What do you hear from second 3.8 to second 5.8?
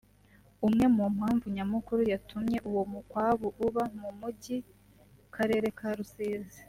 mu mujyi karere